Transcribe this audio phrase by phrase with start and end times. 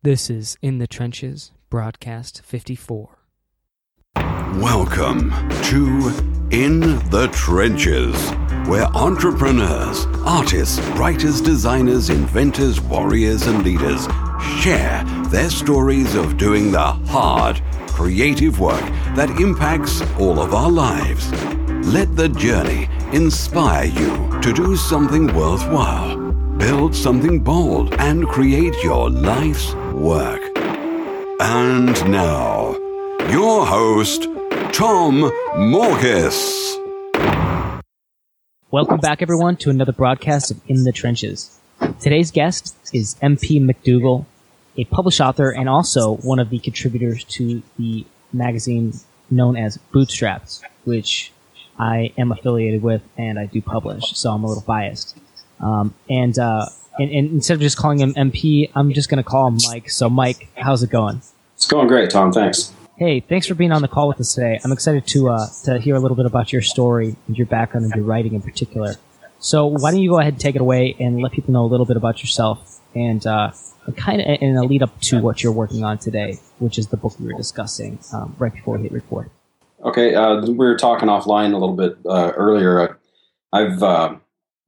[0.00, 3.18] This is In the Trenches, broadcast 54.
[4.14, 5.30] Welcome
[5.64, 6.12] to
[6.52, 6.78] In
[7.10, 8.14] the Trenches,
[8.68, 14.06] where entrepreneurs, artists, writers, designers, inventors, warriors, and leaders
[14.62, 18.84] share their stories of doing the hard, creative work
[19.16, 21.28] that impacts all of our lives.
[21.88, 26.16] Let the journey inspire you to do something worthwhile,
[26.56, 30.40] build something bold, and create your life's work.
[31.40, 32.76] And now,
[33.30, 34.22] your host,
[34.72, 36.76] Tom Morkes.
[38.70, 41.58] Welcome back, everyone, to another broadcast of In the Trenches.
[42.00, 44.26] Today's guest is MP MacDougall,
[44.76, 48.92] a published author and also one of the contributors to the magazine
[49.30, 51.32] known as Bootstraps, which
[51.78, 55.18] I am affiliated with and I do publish, so I'm a little biased.
[55.60, 56.66] Um, and, uh,
[56.98, 59.90] and, and instead of just calling him MP, I'm just going to call him Mike.
[59.90, 61.22] So, Mike, how's it going?
[61.54, 62.32] It's going great, Tom.
[62.32, 62.72] Thanks.
[62.96, 64.58] Hey, thanks for being on the call with us today.
[64.64, 67.84] I'm excited to uh, to hear a little bit about your story and your background
[67.84, 68.96] and your writing in particular.
[69.38, 71.70] So, why don't you go ahead and take it away and let people know a
[71.70, 73.52] little bit about yourself and uh,
[73.96, 76.96] kind of in a lead up to what you're working on today, which is the
[76.96, 79.30] book we were discussing um, right before we hit record.
[79.84, 82.98] Okay, uh, we were talking offline a little bit uh, earlier.
[83.52, 84.16] I've uh,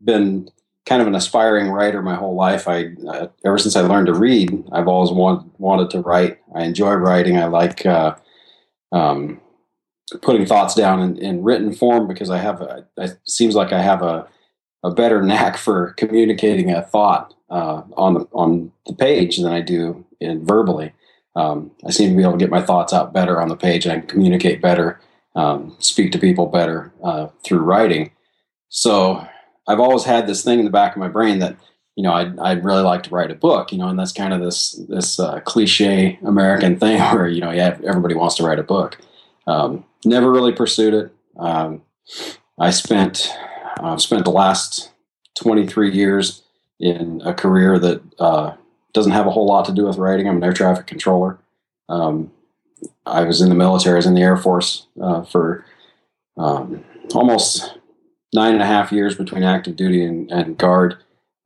[0.02, 0.48] been
[0.86, 2.66] kind of an aspiring writer my whole life.
[2.66, 6.38] I uh, ever since I learned to read, I've always want, wanted to write.
[6.54, 7.36] I enjoy writing.
[7.36, 8.16] I like uh,
[8.92, 9.40] um,
[10.22, 12.60] putting thoughts down in, in, written form because I have.
[12.60, 14.26] A, it seems like I have a
[14.82, 19.60] a better knack for communicating a thought uh, on the on the page than I
[19.60, 20.92] do in verbally.
[21.36, 23.86] Um, I seem to be able to get my thoughts out better on the page,
[23.86, 25.00] and I can communicate better,
[25.36, 28.10] um, speak to people better uh, through writing.
[28.68, 29.26] So
[29.70, 31.56] I've always had this thing in the back of my brain that
[31.94, 34.34] you know I'd, I'd really like to write a book, you know, and that's kind
[34.34, 38.58] of this this uh, cliche American thing where you know yeah everybody wants to write
[38.58, 38.98] a book.
[39.46, 41.14] Um, never really pursued it.
[41.36, 41.82] Um,
[42.58, 43.32] I spent
[43.78, 44.90] uh, spent the last
[45.38, 46.42] 23 years
[46.80, 48.54] in a career that uh,
[48.92, 50.28] doesn't have a whole lot to do with writing.
[50.28, 51.38] I'm an air traffic controller.
[51.88, 52.32] Um,
[53.06, 53.94] I was in the military.
[53.94, 55.64] I was in the Air Force uh, for
[56.36, 56.84] um,
[57.14, 57.78] almost
[58.32, 60.96] nine and a half years between active duty and, and guard.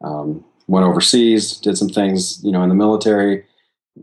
[0.02, 3.44] Um, went overseas, did some things, you know, in the military.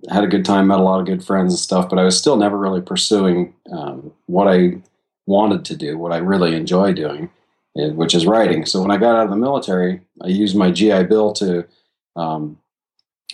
[0.10, 1.90] Had a good time, met a lot of good friends and stuff.
[1.90, 4.82] But I was still never really pursuing um, what I
[5.26, 7.30] wanted to do, what I really enjoy doing,
[7.78, 8.66] eh, which is writing.
[8.66, 11.68] So when I got out of the military, I used my GI Bill to
[12.16, 12.58] um,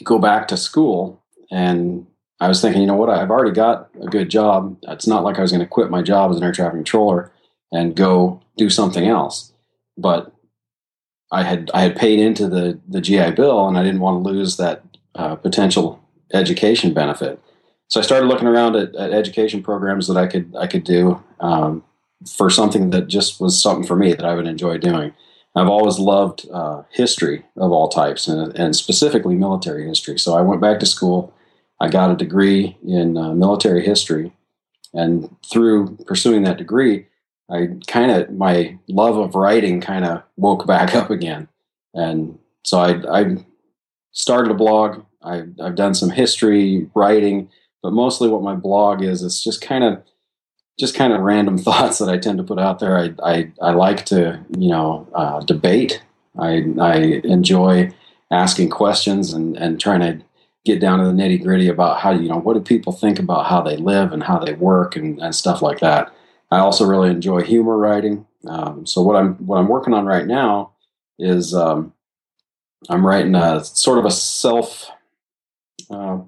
[0.04, 1.22] go back to school
[1.52, 2.06] and
[2.40, 4.78] I was thinking, you know what, I've already got a good job.
[4.84, 7.32] It's not like I was going to quit my job as an air traffic controller
[7.72, 9.54] and go do something else.
[9.98, 10.34] But
[11.32, 14.30] I had I had paid into the the GI Bill, and I didn't want to
[14.30, 14.84] lose that
[15.16, 16.02] uh, potential
[16.34, 17.40] education benefit.
[17.90, 21.24] So I started looking around at, at education programs that I could I could do
[21.40, 21.84] um,
[22.38, 25.14] for something that just was something for me that I would enjoy doing.
[25.56, 30.20] I've always loved uh, history of all types, and, and, specifically military history.
[30.20, 31.34] So I went back to school.
[31.80, 34.34] I got a degree in uh, military history,
[34.94, 37.08] and through pursuing that degree,
[37.50, 41.48] I kind of my love of writing kind of woke back up again,
[41.94, 43.38] and so I, I
[44.12, 45.04] started a blog.
[45.24, 47.50] I, I've done some history writing,
[47.82, 50.04] but mostly what my blog is, it's just kind of
[50.80, 52.98] just kind of random thoughts that I tend to put out there.
[52.98, 56.04] I I, I like to you know uh, debate.
[56.38, 57.92] I I enjoy
[58.32, 60.24] asking questions and and trying to
[60.66, 63.46] get down to the nitty gritty about how you know what do people think about
[63.46, 66.14] how they live and how they work and, and stuff like that.
[66.52, 68.26] I also really enjoy humor writing.
[68.48, 70.72] Um, so what I'm what I'm working on right now
[71.20, 71.94] is um,
[72.90, 74.90] I'm writing a sort of a self.
[75.90, 76.20] Uh,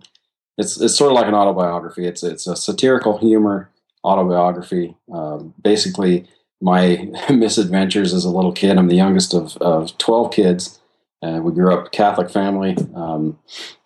[0.58, 2.06] it's it's sort of like an autobiography.
[2.06, 3.70] It's it's a satirical humor
[4.04, 4.96] autobiography.
[5.12, 6.28] Um, basically,
[6.62, 8.78] my misadventures as a little kid.
[8.78, 10.80] I'm the youngest of of twelve kids.
[11.22, 13.40] and we grew up Catholic family, um,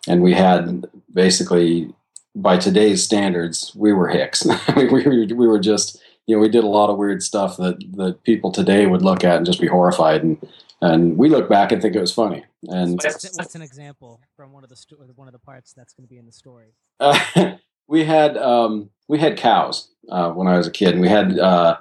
[0.08, 1.92] and we had basically,
[2.34, 4.46] by today's standards, we were hicks.
[4.76, 7.82] we, we, we were just you know, we did a lot of weird stuff that
[7.96, 10.38] that people today would look at and just be horrified, and
[10.80, 12.44] and we look back and think it was funny.
[12.68, 15.92] And what's, what's an example from one of the sto- one of the parts that's
[15.92, 16.74] going to be in the story?
[17.00, 17.18] Uh,
[17.88, 21.38] we had um, we had cows uh, when I was a kid, and we had
[21.38, 21.78] uh,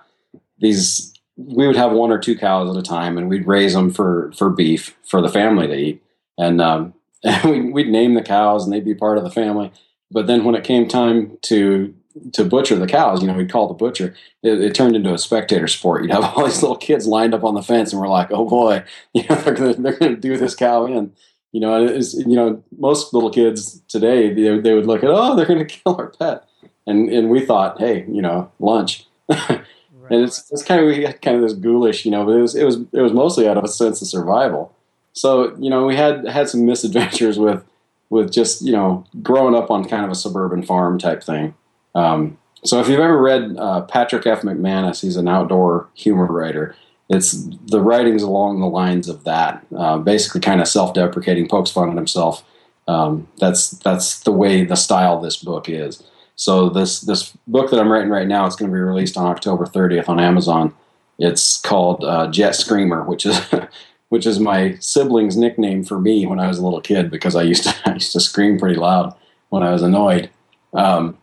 [0.60, 1.12] these.
[1.36, 4.32] We would have one or two cows at a time, and we'd raise them for
[4.38, 6.04] for beef for the family to eat,
[6.38, 6.94] and um,
[7.24, 9.72] and we'd name the cows, and they'd be part of the family.
[10.12, 11.94] But then when it came time to
[12.34, 13.22] to butcher the cows.
[13.22, 14.16] You know, we'd call the butcher.
[14.42, 16.04] It, it, turned into a spectator sport.
[16.04, 18.48] You'd have all these little kids lined up on the fence, and we're like, "Oh
[18.48, 18.84] boy,
[19.14, 21.14] you know, they're going to do this cow in."
[21.52, 25.36] You know, is you know most little kids today they, they would look at oh
[25.36, 26.46] they're going to kill our pet,
[26.88, 29.06] and and we thought hey you know lunch.
[29.30, 29.64] and
[30.10, 32.56] it's, it's kind of we had kind of this ghoulish, you know, but it was
[32.56, 34.76] it was it was mostly out of a sense of survival.
[35.14, 37.64] So you know we had had some misadventures with
[38.10, 41.54] with just you know growing up on kind of a suburban farm type thing.
[41.96, 44.42] Um, so if you've ever read uh, Patrick F.
[44.42, 46.76] McManus, he's an outdoor humor writer.
[47.10, 47.34] It's
[47.66, 51.96] the writings along the lines of that, uh, basically kind of self-deprecating, pokes fun at
[51.96, 52.44] himself.
[52.88, 56.04] Um, that's that's the way the style this book is.
[56.36, 59.28] So this this book that I'm writing right now, it's going to be released on
[59.28, 60.74] October 30th on Amazon.
[61.20, 63.40] It's called uh, Jet Screamer, which is
[64.10, 67.44] which is my sibling's nickname for me when I was a little kid because I
[67.44, 69.16] used to I used to scream pretty loud
[69.50, 70.30] when I was annoyed.
[70.74, 71.18] Um,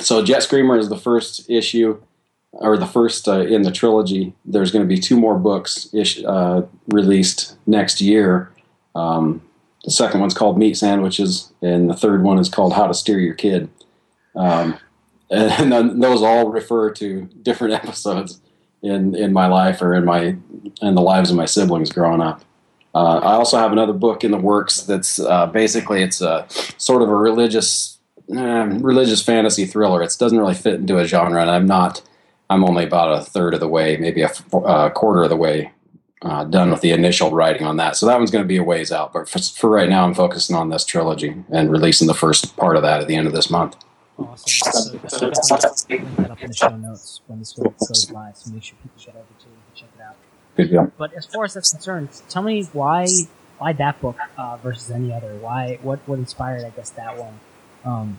[0.00, 2.00] so Jet Screamer is the first issue
[2.52, 4.34] or the first uh, in the trilogy.
[4.44, 8.50] There's going to be two more books ish, uh, released next year.
[8.94, 9.42] Um,
[9.84, 13.18] the second one's called Meat Sandwiches, and the third one is called How to Steer
[13.18, 13.70] Your Kid.
[14.34, 14.78] Um,
[15.30, 18.40] and, those all refer to different episodes
[18.82, 20.36] in in my life or in my
[20.82, 22.42] in the lives of my siblings growing up.
[22.94, 27.02] Uh, I also have another book in the works that's uh, basically it's a sort
[27.02, 27.99] of a religious
[28.36, 30.02] uh, religious fantasy thriller.
[30.02, 32.02] It doesn't really fit into a genre, and I'm not.
[32.48, 35.72] I'm only about a third of the way, maybe a, a quarter of the way
[36.22, 37.96] uh, done with the initial writing on that.
[37.96, 39.12] So that one's going to be a ways out.
[39.12, 42.76] But for, for right now, I'm focusing on this trilogy and releasing the first part
[42.76, 43.76] of that at the end of this month.
[44.18, 45.00] Awesome.
[45.08, 45.56] So, so
[45.88, 48.36] link that up in the show notes when this goes live.
[48.36, 50.16] So make sure people should over to check it out.
[50.56, 50.92] Good deal.
[50.98, 53.06] But as far as that's concerned, tell me why
[53.58, 55.34] why that book uh, versus any other?
[55.36, 57.40] Why what what inspired I guess that one,
[57.84, 58.18] um,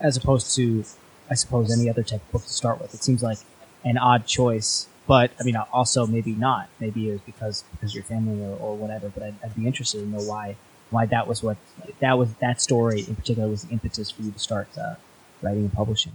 [0.00, 0.84] as opposed to
[1.30, 2.92] I suppose any other type of book to start with.
[2.92, 3.38] It seems like
[3.84, 6.68] an odd choice, but I mean also maybe not.
[6.80, 9.08] Maybe it was because because your family or, or whatever.
[9.08, 10.56] But I'd, I'd be interested to know why
[10.90, 11.56] why that was what
[12.00, 14.94] that was that story in particular was the impetus for you to start uh,
[15.42, 16.12] writing and publishing?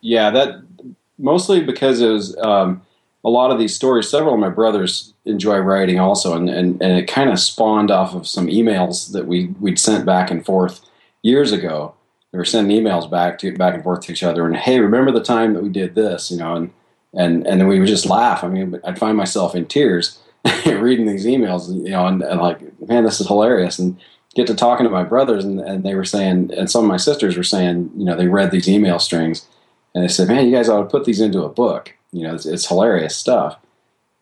[0.00, 0.62] Yeah, that
[1.18, 2.82] mostly because it was um,
[3.24, 4.08] a lot of these stories.
[4.08, 8.14] Several of my brothers enjoy writing also, and, and, and it kind of spawned off
[8.14, 10.80] of some emails that we we'd sent back and forth
[11.22, 11.94] years ago.
[12.32, 15.12] We were sending emails back to back and forth to each other, and hey, remember
[15.12, 16.72] the time that we did this, you know, and
[17.14, 18.42] and and then we would just laugh.
[18.42, 20.18] I mean, I'd find myself in tears
[20.66, 23.98] reading these emails, you know, and, and like, man, this is hilarious, and
[24.34, 26.96] get to talking to my brothers, and, and they were saying, and some of my
[26.96, 29.46] sisters were saying, you know, they read these email strings,
[29.94, 31.94] and they said, man, you guys ought to put these into a book.
[32.12, 33.58] You know, it's, it's hilarious stuff.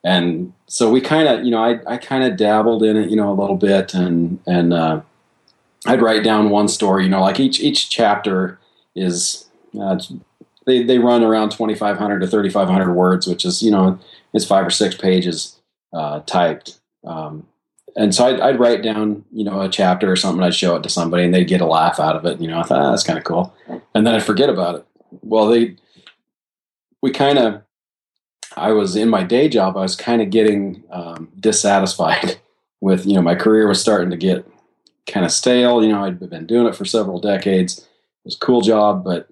[0.03, 3.17] And so we kind of, you know, I, I kind of dabbled in it, you
[3.17, 5.01] know, a little bit, and and uh,
[5.87, 7.05] I'd write down one story.
[7.05, 8.59] You know, like each each chapter
[8.95, 9.49] is
[9.79, 9.99] uh,
[10.67, 13.71] they they run around twenty five hundred to thirty five hundred words, which is you
[13.71, 13.99] know
[14.33, 15.61] it's five or six pages
[15.93, 16.81] uh, typed.
[17.05, 17.47] Um,
[17.97, 20.43] and so I'd, I'd, write down, you know, a chapter or something.
[20.45, 22.41] I'd show it to somebody, and they'd get a laugh out of it.
[22.41, 23.53] You know, I thought ah, that's kind of cool,
[23.95, 24.87] and then I'd forget about it.
[25.23, 25.77] Well, they,
[27.03, 27.63] we kind of,
[28.57, 29.77] I was in my day job.
[29.77, 32.39] I was kind of getting um, dissatisfied
[32.81, 34.47] with, you know, my career was starting to get
[35.07, 35.83] kind of stale.
[35.83, 37.79] You know, I'd been doing it for several decades.
[37.79, 37.87] It
[38.25, 39.29] was a cool job, but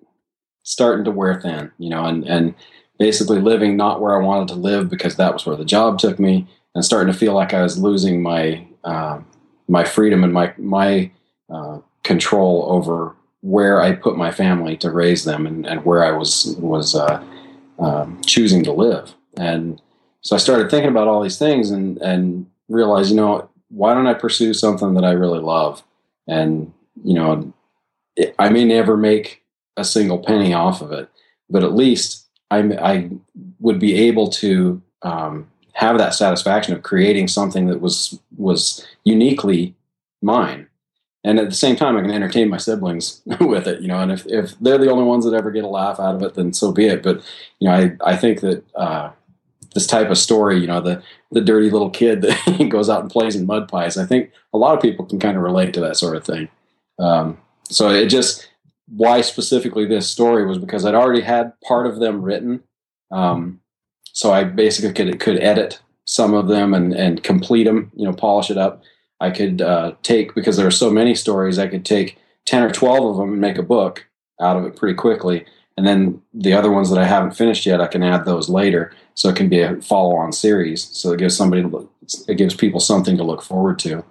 [0.62, 1.70] starting to wear thin.
[1.78, 2.54] You know, and and
[2.98, 6.18] basically living not where I wanted to live because that was where the job took
[6.18, 9.20] me and starting to feel like I was losing my uh,
[9.68, 11.10] my freedom and my my
[11.50, 16.10] uh, control over where I put my family to raise them and, and where I
[16.10, 17.22] was was uh,
[17.78, 19.14] um, choosing to live.
[19.36, 19.80] And
[20.20, 24.06] so I started thinking about all these things and and realized, you know, why don't
[24.06, 25.82] I pursue something that I really love?
[26.26, 26.72] And
[27.04, 27.52] you know,
[28.16, 29.42] it, I may never make
[29.76, 31.08] a single penny off of it,
[31.48, 33.10] but at least I, I
[33.60, 35.48] would be able to um,
[35.78, 39.74] have that satisfaction of creating something that was was uniquely
[40.20, 40.66] mine
[41.22, 44.10] and at the same time i can entertain my siblings with it you know and
[44.10, 46.52] if, if they're the only ones that ever get a laugh out of it then
[46.52, 47.22] so be it but
[47.60, 49.10] you know i, I think that uh,
[49.74, 53.10] this type of story you know the the dirty little kid that goes out and
[53.10, 55.80] plays in mud pies i think a lot of people can kind of relate to
[55.80, 56.48] that sort of thing
[56.98, 58.50] um, so it just
[58.88, 62.62] why specifically this story was because i'd already had part of them written
[63.10, 63.60] um,
[64.18, 68.12] so I basically could could edit some of them and and complete them, you know,
[68.12, 68.82] polish it up.
[69.20, 71.56] I could uh, take because there are so many stories.
[71.56, 74.06] I could take ten or twelve of them and make a book
[74.40, 75.46] out of it pretty quickly.
[75.78, 78.92] And then the other ones that I haven't finished yet, I can add those later,
[79.14, 80.82] so it can be a follow-on series.
[80.84, 81.64] So it gives somebody,
[82.26, 84.04] it gives people something to look forward to.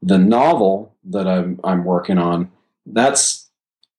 [0.00, 2.52] The novel that I'm I'm working on,
[2.86, 3.50] that's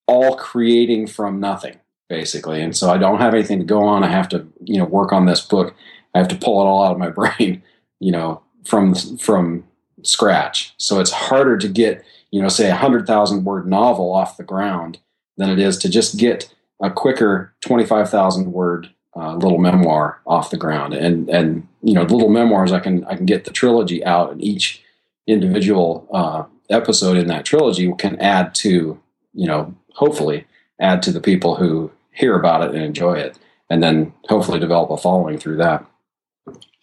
[0.08, 2.62] all creating from nothing basically.
[2.62, 4.02] And so I don't have anything to go on.
[4.02, 5.76] I have to, you know, work on this book.
[6.16, 7.62] I have to pull it all out of my brain,
[8.00, 9.66] you know, from from
[10.04, 10.74] scratch.
[10.78, 14.44] So it's harder to get, you know, say a hundred thousand word novel off the
[14.46, 15.00] ground
[15.36, 20.22] than it is to just get a quicker twenty five thousand word uh, little memoir
[20.26, 20.94] off the ground.
[20.94, 24.44] And and you know, little memoirs, I can I can get the trilogy out, and
[24.44, 24.84] each
[25.28, 29.00] individual uh, episode in that trilogy can add to
[29.34, 30.46] you know, hopefully
[30.80, 33.38] add to the people who hear about it and enjoy it,
[33.70, 35.86] and then hopefully develop a following through that.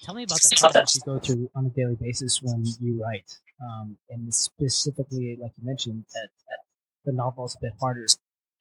[0.02, 3.38] Tell me about the process you go through on a daily basis when you write,
[3.62, 6.58] um, and specifically, like you mentioned, that, that
[7.04, 8.06] the novel is a bit harder.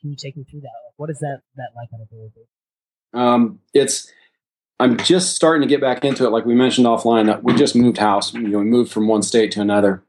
[0.06, 0.68] Can you take me through that?
[0.86, 2.48] Like, what is that that like on a daily basis?
[3.16, 4.12] Um, it's
[4.80, 6.30] I'm just starting to get back into it.
[6.30, 8.32] Like we mentioned offline, we just moved house.
[8.32, 10.04] You know, we moved from one state to another,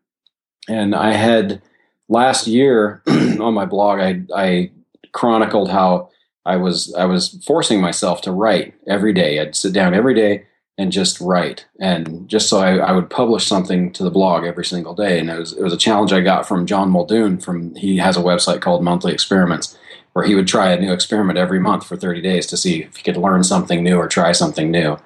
[0.68, 1.62] and I had
[2.10, 4.70] last year on my blog, I, I
[5.12, 6.10] chronicled how
[6.44, 9.40] I was I was forcing myself to write every day.
[9.40, 10.44] I'd sit down every day
[10.76, 14.66] and just write, and just so I, I would publish something to the blog every
[14.66, 15.18] single day.
[15.18, 17.38] And it was it was a challenge I got from John Muldoon.
[17.38, 19.78] From he has a website called Monthly Experiments,
[20.16, 22.96] where he would try a new experiment every month for 30 days to see if
[22.96, 24.96] he could learn something new or try something new.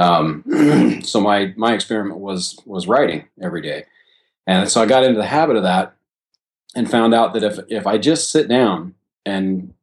[0.00, 3.84] Um, so my my experiment was was writing every day,
[4.48, 5.94] and so I got into the habit of that
[6.74, 9.74] and found out that if if I just sit down and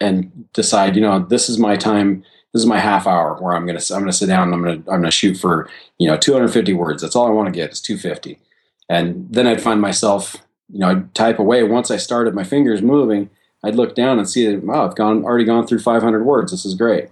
[0.00, 3.66] and decide, you know, this is my time, this is my half hour where I'm
[3.66, 6.72] gonna I'm gonna sit down and I'm gonna I'm gonna shoot for you know 250
[6.72, 7.02] words.
[7.02, 8.40] That's all I want to get is 250,
[8.88, 10.38] and then I'd find myself,
[10.72, 11.62] you know, I'd type away.
[11.62, 13.30] Once I started my fingers moving,
[13.64, 16.52] I'd look down and see that I've gone already gone through 500 words.
[16.52, 17.08] This is great,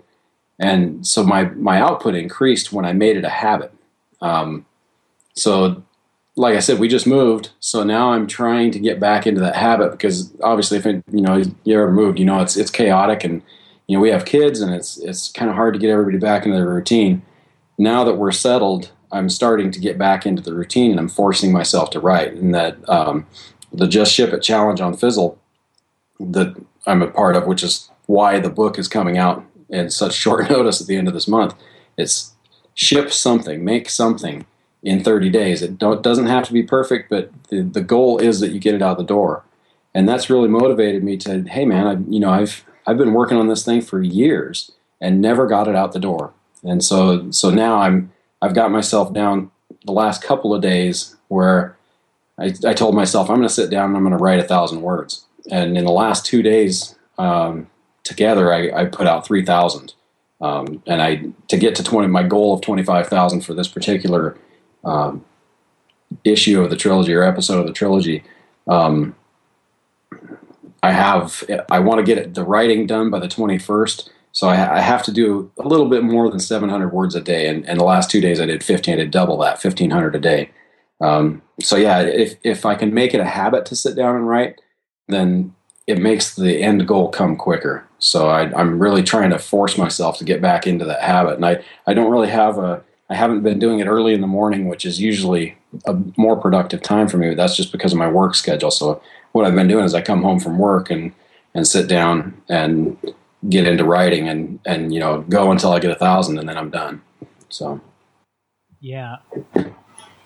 [0.59, 3.73] and so my my output increased when I made it a habit.
[4.21, 4.67] Um,
[5.35, 5.83] so
[6.37, 9.57] like I said, we just moved, so now I'm trying to get back into that
[9.57, 13.25] habit because obviously, if it, you know you ever moved, you know it's it's chaotic,
[13.25, 13.43] and
[13.87, 16.45] you know we have kids, and it's it's kind of hard to get everybody back
[16.45, 17.23] into their routine.
[17.79, 21.51] Now that we're settled, I'm starting to get back into the routine, and I'm forcing
[21.51, 22.35] myself to write.
[22.35, 23.27] And that um,
[23.73, 25.39] the Just Ship It challenge on Fizzle
[26.31, 26.55] that
[26.87, 30.51] I'm a part of, which is why the book is coming out in such short
[30.51, 31.55] notice at the end of this month.
[31.97, 32.33] It's
[32.75, 34.47] ship something, make something
[34.83, 35.63] in 30 days.
[35.63, 38.83] It doesn't have to be perfect, but the, the goal is that you get it
[38.83, 39.45] out the door.
[39.95, 43.37] And that's really motivated me to, hey man, I, you know, I've I've been working
[43.37, 46.33] on this thing for years and never got it out the door.
[46.65, 48.11] And so so now I'm
[48.41, 49.51] I've got myself down
[49.85, 51.77] the last couple of days where
[52.39, 54.45] I, I told myself I'm going to sit down and I'm going to write a
[54.45, 55.27] thousand words.
[55.51, 57.69] And in the last two days um,
[58.05, 59.95] together, I, I put out three thousand.
[60.41, 63.69] Um, and I to get to twenty, my goal of twenty five thousand for this
[63.69, 64.37] particular
[64.85, 65.25] um,
[66.25, 68.25] issue of the trilogy or episode of the trilogy.
[68.69, 69.15] Um,
[70.83, 74.09] I have I want to get the writing done by the 21st.
[74.33, 77.49] So I, I, have to do a little bit more than 700 words a day.
[77.49, 80.19] And, and the last two days I did 15, I did double that, 1500 a
[80.19, 80.51] day.
[81.03, 84.27] Um, so yeah, if, if I can make it a habit to sit down and
[84.27, 84.59] write,
[85.09, 85.55] then
[85.87, 87.87] it makes the end goal come quicker.
[87.99, 91.35] So I, am really trying to force myself to get back into that habit.
[91.35, 94.27] And I, I don't really have a, I haven't been doing it early in the
[94.27, 95.57] morning, which is usually
[95.87, 97.29] a more productive time for me.
[97.29, 98.71] but That's just because of my work schedule.
[98.71, 101.13] So what I've been doing is I come home from work and
[101.55, 102.97] and sit down and
[103.49, 106.57] get into writing and and you know go until I get a thousand and then
[106.57, 107.03] I'm done.
[107.49, 107.81] So
[108.81, 109.17] yeah.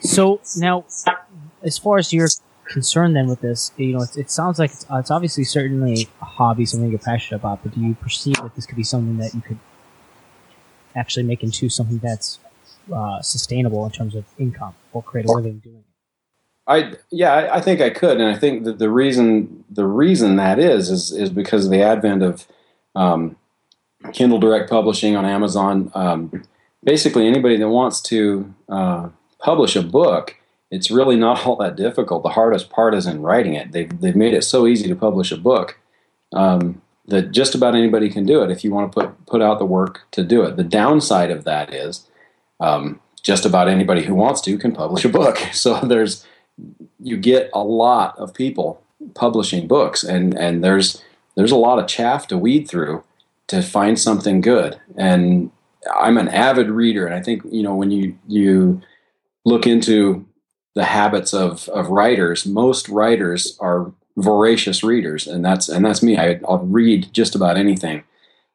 [0.00, 0.84] So now,
[1.62, 2.28] as far as you're
[2.68, 6.08] concerned, then with this, you know, it, it sounds like it's, uh, it's obviously certainly
[6.20, 7.62] a hobby, something you're passionate about.
[7.62, 9.58] But do you perceive that this could be something that you could
[10.94, 12.38] actually make into something that's
[12.92, 15.82] uh, sustainable in terms of income or create a living doing it?
[16.68, 20.36] I yeah, I, I, think I could, and I think that the reason the reason
[20.36, 22.46] that is is is because of the advent of
[22.96, 23.36] um,
[24.12, 25.92] Kindle Direct Publishing on Amazon.
[25.94, 26.42] Um,
[26.82, 30.36] basically, anybody that wants to uh, publish a book,
[30.76, 32.22] it's really not all that difficult.
[32.22, 33.72] The hardest part is in writing it.
[33.72, 35.78] They've they've made it so easy to publish a book
[36.32, 39.58] um, that just about anybody can do it if you want to put put out
[39.58, 40.56] the work to do it.
[40.56, 42.08] The downside of that is
[42.60, 45.38] um, just about anybody who wants to can publish a book.
[45.52, 46.26] So there's
[47.00, 48.82] you get a lot of people
[49.14, 51.02] publishing books, and and there's
[51.36, 53.02] there's a lot of chaff to weed through
[53.46, 54.78] to find something good.
[54.96, 55.50] And
[55.94, 58.82] I'm an avid reader, and I think you know when you you
[59.44, 60.25] look into
[60.76, 66.18] the habits of of writers, most writers are voracious readers, and that's and that's me.
[66.18, 68.04] I, will read just about anything,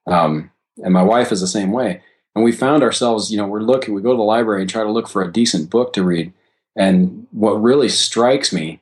[0.06, 2.01] um, and my wife is the same way.
[2.34, 4.84] And we found ourselves you know we're looking we go to the library and try
[4.84, 6.32] to look for a decent book to read.
[6.75, 8.82] And what really strikes me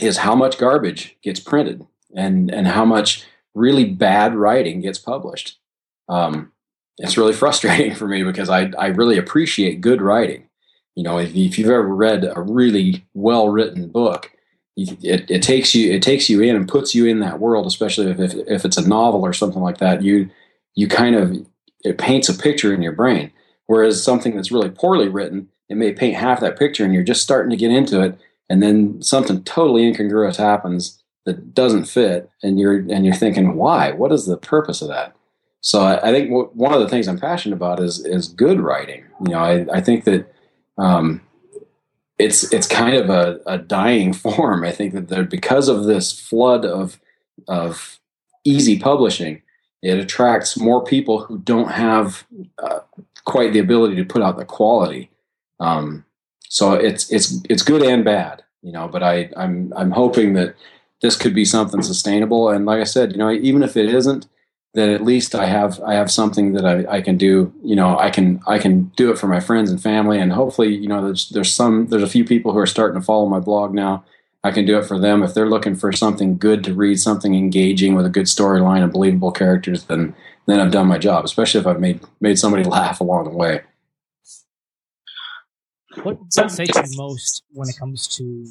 [0.00, 1.84] is how much garbage gets printed
[2.14, 5.58] and and how much really bad writing gets published.
[6.08, 6.52] Um,
[6.98, 10.48] it's really frustrating for me because I, I really appreciate good writing
[10.94, 14.30] You know, if, if you've ever read a really well written book,
[14.76, 18.10] it, it takes you it takes you in and puts you in that world, especially
[18.10, 20.02] if, if, if it's a novel or something like that.
[20.02, 20.30] You
[20.74, 21.46] you kind of
[21.84, 23.30] it paints a picture in your brain.
[23.66, 27.22] Whereas something that's really poorly written, it may paint half that picture, and you're just
[27.22, 28.18] starting to get into it,
[28.50, 33.92] and then something totally incongruous happens that doesn't fit, and you're and you're thinking, why?
[33.92, 35.14] What is the purpose of that?
[35.60, 38.60] So I, I think w- one of the things I'm passionate about is is good
[38.60, 39.04] writing.
[39.24, 40.33] You know, I, I think that
[40.78, 41.20] um,
[42.18, 44.64] it's it's kind of a, a dying form.
[44.64, 47.00] I think that because of this flood of
[47.48, 47.98] of
[48.44, 49.42] easy publishing,
[49.82, 52.24] it attracts more people who don't have
[52.58, 52.80] uh,
[53.24, 55.10] quite the ability to put out the quality.
[55.60, 56.04] Um,
[56.48, 58.88] so it's it's it's good and bad, you know.
[58.88, 60.54] But I I'm I'm hoping that
[61.02, 62.48] this could be something sustainable.
[62.48, 64.26] And like I said, you know, even if it isn't,
[64.74, 67.52] then at least I have I have something that I, I can do.
[67.62, 70.74] You know, I can I can do it for my friends and family, and hopefully,
[70.74, 73.38] you know, there's there's some there's a few people who are starting to follow my
[73.38, 74.04] blog now.
[74.42, 77.34] I can do it for them if they're looking for something good to read, something
[77.34, 79.84] engaging with a good storyline and believable characters.
[79.84, 80.14] Then
[80.46, 81.24] then I've done my job.
[81.24, 83.60] Especially if I've made made somebody laugh along the way.
[86.02, 88.46] What excites you most when it comes to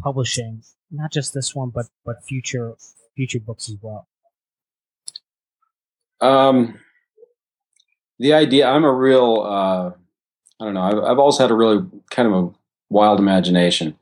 [0.00, 0.62] publishing?
[0.90, 2.74] Not just this one, but but future
[3.14, 4.08] future books as well.
[6.20, 6.78] Um,
[8.18, 8.68] the idea.
[8.68, 9.42] I'm a real.
[9.42, 9.90] Uh,
[10.60, 10.82] I don't know.
[10.82, 12.50] I've, I've always had a really kind of a
[12.90, 13.96] wild imagination,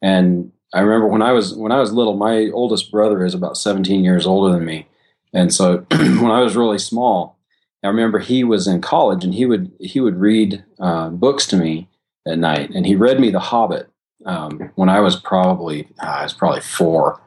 [0.00, 2.16] and I remember when I was when I was little.
[2.16, 4.86] My oldest brother is about 17 years older than me,
[5.32, 7.38] and so when I was really small,
[7.82, 11.56] I remember he was in college and he would he would read uh, books to
[11.56, 11.88] me
[12.26, 13.88] at night, and he read me The Hobbit
[14.24, 17.20] um, when I was probably uh, I was probably four,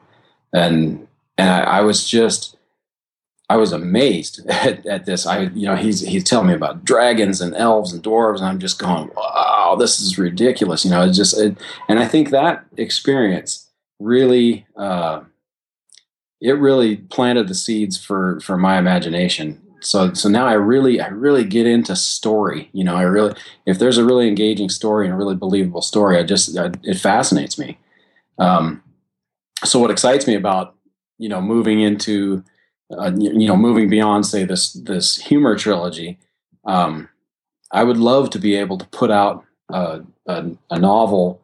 [0.52, 1.06] and
[1.36, 2.56] and I, I was just
[3.50, 5.26] I was amazed at, at, this.
[5.26, 8.60] I, you know, he's he's telling me about dragons and elves and dwarves, and I'm
[8.60, 12.64] just going, "Wow, this is ridiculous!" You know, it's just, it, and I think that
[12.76, 15.22] experience really, uh,
[16.40, 19.60] it really planted the seeds for for my imagination.
[19.82, 22.68] So, so now I really, I really get into story.
[22.72, 23.34] You know, I really,
[23.66, 26.98] if there's a really engaging story and a really believable story, I just, I, it
[26.98, 27.78] fascinates me.
[28.38, 28.82] Um,
[29.64, 30.74] so, what excites me about,
[31.16, 32.44] you know, moving into
[32.98, 36.18] uh, you know, moving beyond say this this humor trilogy,
[36.64, 37.08] um,
[37.72, 41.40] I would love to be able to put out a, a, a, novel,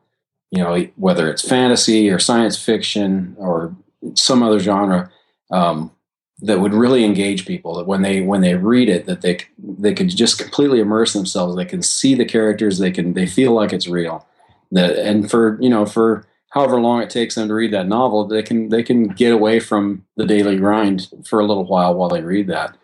[0.51, 3.75] you know, whether it's fantasy or science fiction or
[4.15, 5.11] some other genre,
[5.53, 5.93] um,
[6.41, 7.77] that would really engage people.
[7.77, 11.57] That when they when they read it, that they they could just completely immerse themselves.
[11.57, 12.79] They can see the characters.
[12.79, 14.27] They can they feel like it's real.
[14.73, 18.27] That and for you know for however long it takes them to read that novel,
[18.27, 22.09] they can they can get away from the daily grind for a little while while
[22.09, 22.77] they read that.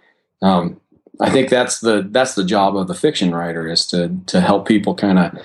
[0.42, 0.80] Um,
[1.20, 4.66] I think that's the that's the job of the fiction writer is to to help
[4.66, 5.38] people kind of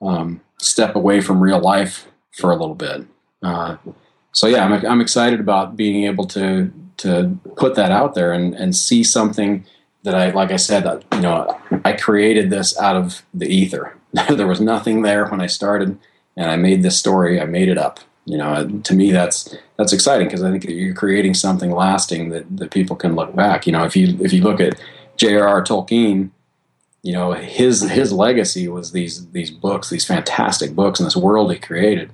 [0.00, 3.04] um, step away from real life for a little bit.
[3.42, 3.76] Uh,
[4.32, 8.54] so yeah, I'm I'm excited about being able to to put that out there and
[8.54, 9.64] and see something
[10.04, 13.96] that I like I said you know I created this out of the ether.
[14.28, 15.98] there was nothing there when I started
[16.36, 17.40] and I made this story.
[17.40, 18.00] I made it up.
[18.26, 22.56] You know, to me, that's that's exciting because I think you're creating something lasting that,
[22.56, 23.66] that people can look back.
[23.66, 24.80] You know, if you if you look at
[25.16, 25.62] J.R.R.
[25.62, 26.30] Tolkien,
[27.02, 31.52] you know his his legacy was these these books, these fantastic books, and this world
[31.52, 32.10] he created.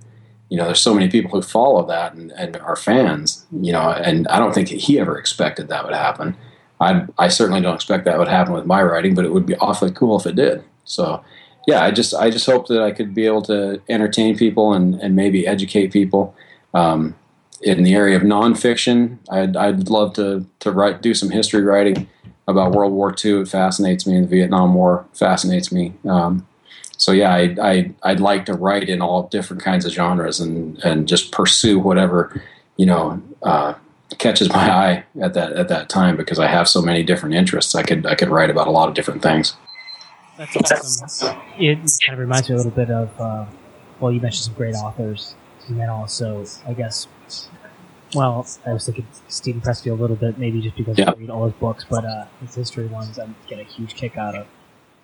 [0.49, 3.47] You know, there's so many people who follow that and, and are fans.
[3.53, 6.37] You know, and I don't think he ever expected that would happen.
[6.81, 9.55] I I certainly don't expect that would happen with my writing, but it would be
[9.57, 10.65] awfully cool if it did.
[10.85, 11.23] So
[11.67, 14.95] yeah, I just I just hope that I could be able to entertain people and,
[15.01, 16.35] and maybe educate people.
[16.75, 17.17] Um,
[17.63, 22.09] in the area of nonfiction, I'd, I'd love to to write do some history writing
[22.49, 23.43] about World War II.
[23.43, 25.93] It fascinates me, and the Vietnam War fascinates me.
[26.09, 26.47] Um,
[26.97, 30.79] so yeah, I, I I'd like to write in all different kinds of genres and
[30.85, 32.43] and just pursue whatever
[32.77, 33.75] you know uh,
[34.19, 37.75] catches my eye at that at that time because I have so many different interests.
[37.75, 39.55] I could I could write about a lot of different things.
[40.41, 41.39] That's awesome.
[41.59, 43.45] It kind of reminds me a little bit of, uh,
[44.01, 45.35] well, you mentioned some great authors,
[45.69, 47.09] and then also, I guess,
[48.15, 51.11] well, I was thinking Steven Pressfield a little bit, maybe just because yeah.
[51.11, 54.17] I read all his books, but uh, his history ones I get a huge kick
[54.17, 54.47] out of.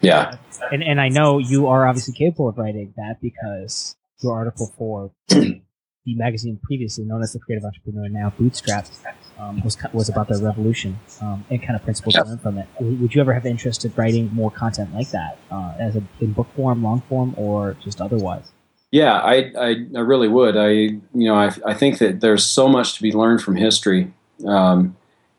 [0.01, 0.39] Yeah.
[0.73, 5.11] And, and I know you are obviously capable of writing that because your article for
[5.29, 5.61] the
[6.07, 9.05] magazine previously known as the Creative Entrepreneur, now Bootstrapped,
[9.39, 12.27] um, was was about the revolution um, and kind of principles yep.
[12.27, 12.69] learned from it.
[12.81, 16.33] Would you ever have interest in writing more content like that, uh, as a in
[16.33, 18.53] book form, long form, or just otherwise?
[18.93, 20.57] Yeah, I, I, I really would.
[20.57, 24.13] I you know I, I think that there's so much to be learned from history,
[24.47, 24.97] um,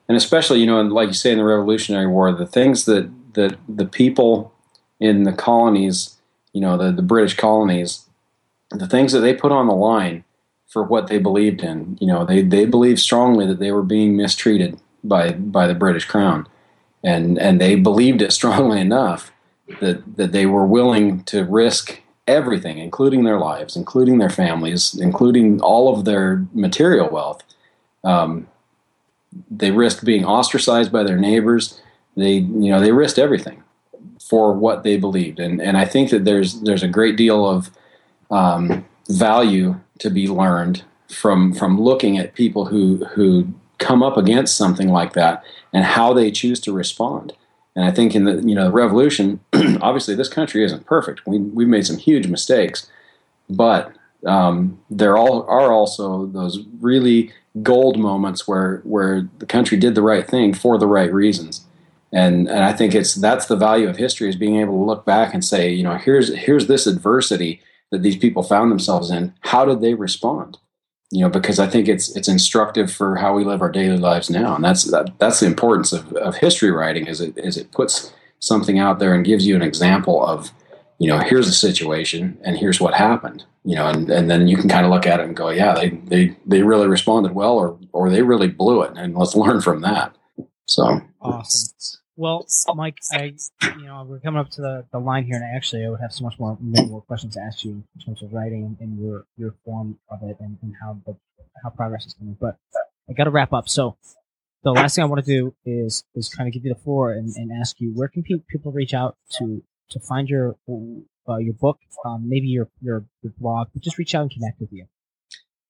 [0.07, 3.57] and especially you know like you say in the Revolutionary War, the things that that
[3.67, 4.53] the people
[4.99, 6.17] in the colonies
[6.57, 8.07] you know, the, the British colonies,
[8.71, 10.23] the things that they put on the line
[10.67, 11.97] for what they believed in.
[11.99, 16.05] You know, they, they believed strongly that they were being mistreated by by the British
[16.05, 16.47] Crown,
[17.03, 19.31] and and they believed it strongly enough
[19.79, 25.61] that that they were willing to risk everything, including their lives, including their families, including
[25.61, 27.41] all of their material wealth.
[28.03, 28.47] Um,
[29.49, 31.81] they risked being ostracized by their neighbors.
[32.15, 33.63] They you know they risked everything
[34.19, 37.71] for what they believed, and and I think that there's there's a great deal of
[38.29, 44.57] um, value to be learned from from looking at people who who come up against
[44.57, 47.33] something like that and how they choose to respond.
[47.75, 51.25] And I think in the you know the revolution, obviously this country isn't perfect.
[51.25, 52.89] We we've made some huge mistakes,
[53.49, 53.93] but
[54.25, 57.31] um, there all are also those really
[57.61, 61.61] gold moments where where the country did the right thing for the right reasons.
[62.11, 65.05] And and I think it's that's the value of history is being able to look
[65.05, 69.33] back and say, you know, here's here's this adversity that these people found themselves in.
[69.41, 70.57] How did they respond?
[71.11, 74.29] you know because i think it's it's instructive for how we live our daily lives
[74.29, 77.71] now and that's that, that's the importance of, of history writing is it is it
[77.71, 80.51] puts something out there and gives you an example of
[80.99, 84.57] you know here's a situation and here's what happened you know and, and then you
[84.57, 87.57] can kind of look at it and go yeah they they they really responded well
[87.57, 90.13] or or they really blew it and let's learn from that
[90.65, 93.35] so awesome well, Mike, I
[93.77, 96.01] you know we're coming up to the, the line here, and I actually I would
[96.01, 98.99] have so much more many more questions to ask you in terms of writing and,
[98.99, 101.15] your your form of it and, and how the
[101.63, 102.35] how progress is coming.
[102.39, 102.57] But
[103.07, 103.69] I got to wrap up.
[103.69, 103.97] So
[104.63, 107.11] the last thing I want to do is is kind of give you the floor
[107.11, 110.55] and, and ask you where can pe- people reach out to to find your
[111.29, 114.59] uh, your book, um, maybe your, your your blog, but just reach out and connect
[114.59, 114.87] with you.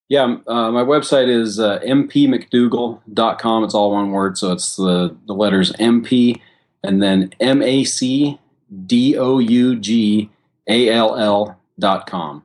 [0.09, 3.63] Yeah, uh, my website is uh, mpmacdougall.com.
[3.63, 6.39] It's all one word, so it's the, the letters MP
[6.83, 8.39] and then M A C
[8.85, 10.29] D O U G
[10.67, 12.43] A L L dot com.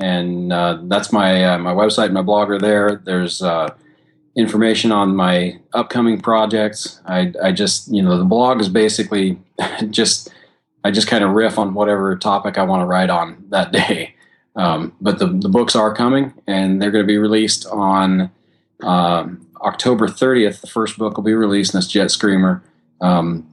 [0.00, 3.00] And uh, that's my uh, my website, my blogger there.
[3.04, 3.72] There's uh,
[4.36, 7.00] information on my upcoming projects.
[7.06, 9.38] I, I just, you know, the blog is basically
[9.90, 10.30] just,
[10.82, 14.14] I just kind of riff on whatever topic I want to write on that day.
[14.56, 18.30] Um, but the, the books are coming and they're going to be released on
[18.82, 20.60] um, October 30th.
[20.60, 22.62] The first book will be released, and that's Jet Screamer.
[23.00, 23.48] Um,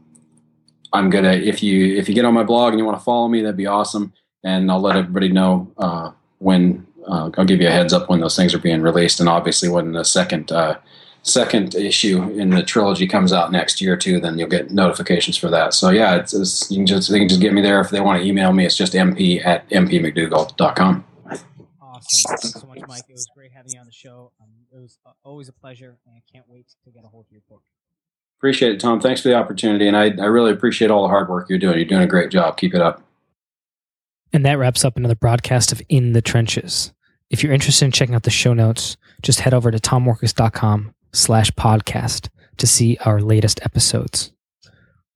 [0.94, 3.28] I'm gonna if you if you get on my blog and you want to follow
[3.28, 7.68] me, that'd be awesome, and I'll let everybody know uh, when uh, I'll give you
[7.68, 10.78] a heads up when those things are being released, and obviously when the second uh,
[11.24, 15.50] second issue in the trilogy comes out next year too, then you'll get notifications for
[15.50, 15.74] that.
[15.74, 18.02] So yeah, it's, it's, you can just they can just get me there if they
[18.02, 18.66] want to email me.
[18.66, 21.06] It's just mp at mpmacdougall.com.
[21.82, 22.38] Awesome.
[22.38, 23.04] Thanks so much, Mike.
[23.08, 24.32] It was great having you on the show.
[24.42, 27.32] Um, it was always a pleasure, and I can't wait to get a hold of
[27.32, 27.62] your book.
[28.40, 29.00] Appreciate it, Tom.
[29.00, 31.78] Thanks for the opportunity, and I, I really appreciate all the hard work you're doing.
[31.78, 32.58] You're doing a great job.
[32.58, 33.04] Keep it up.
[34.34, 36.92] And that wraps up another broadcast of In the Trenches.
[37.30, 41.52] If you're interested in checking out the show notes, just head over to tommorkes.com slash
[41.52, 44.32] podcast to see our latest episodes.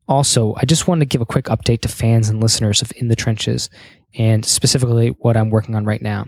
[0.08, 3.08] Also, I just wanted to give a quick update to fans and listeners of In
[3.08, 3.70] the Trenches
[4.18, 6.28] and specifically what I'm working on right now.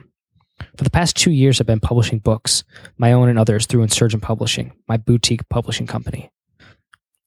[0.75, 2.63] For the past two years, I've been publishing books,
[2.97, 6.31] my own and others, through Insurgent Publishing, my boutique publishing company.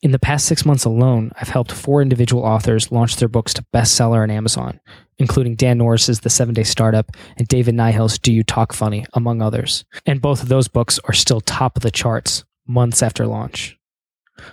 [0.03, 3.65] In the past six months alone, I've helped four individual authors launch their books to
[3.73, 4.81] bestseller on Amazon,
[5.21, 9.41] including Dan Norris's The Seven Day Startup and David Nihill's Do You Talk Funny, among
[9.41, 9.85] others.
[10.07, 13.79] And both of those books are still top of the charts months after launch.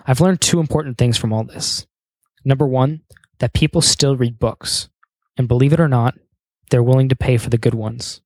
[0.05, 1.87] I've learned two important things from all this.
[2.45, 3.01] Number one,
[3.39, 4.89] that people still read books,
[5.37, 6.15] and believe it or not,
[6.69, 8.21] they're willing to pay for the good ones.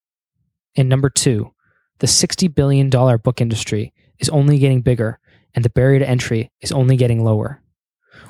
[0.75, 1.53] And number two,
[1.99, 5.19] the $60 billion book industry is only getting bigger
[5.53, 7.60] and the barrier to entry is only getting lower,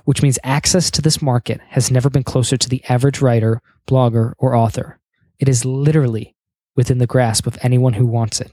[0.05, 4.33] which means access to this market has never been closer to the average writer, blogger,
[4.37, 4.99] or author.
[5.39, 6.35] It is literally
[6.75, 8.51] within the grasp of anyone who wants it.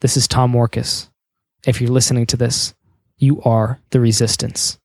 [0.00, 1.08] this is Tom Morkes.
[1.66, 2.74] If you're listening to this,
[3.16, 4.78] you are the resistance.